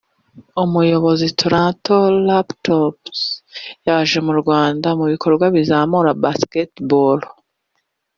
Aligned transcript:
uyobora 0.81 1.25
Toronto 1.39 1.93
Raptors 2.27 3.19
yaje 3.87 4.17
mu 4.27 4.33
Rwanda 4.41 4.87
mu 4.99 5.05
bikorwa 5.11 5.45
bizamura 5.55 6.11
Basketball 6.23 7.19